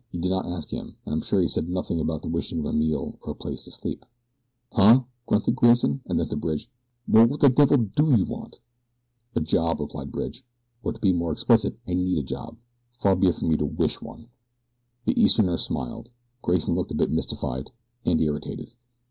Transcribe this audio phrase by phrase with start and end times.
[0.11, 2.65] You did not ask him, and I am sure that he said nothing about wishing
[2.65, 4.03] a meal or a place to sleep."
[4.71, 6.71] "Huh?" grunted Grayson, and then to Bridge,
[7.07, 8.61] "Well, what the devil DO you want?"
[9.35, 10.43] "A job," replied Bridge,
[10.81, 12.57] "or, to be more explicit, I need a job
[12.97, 14.29] far be it from me to WISH one."
[15.05, 16.09] The Easterner smiled.
[16.41, 17.69] Grayson looked a bit mystified
[18.03, 18.73] and irritated.